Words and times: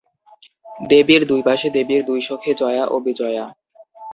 দেবীর 0.89 1.21
দুই 1.27 1.41
পাশে 1.47 1.67
দেবীর 1.75 2.01
দুই 2.05 2.19
সখী 2.21 2.51
জয়া 2.61 2.85
ও 2.87 2.95
বিজয়া। 3.05 3.45